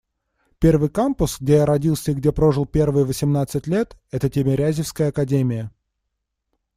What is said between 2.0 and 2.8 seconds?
и где прожил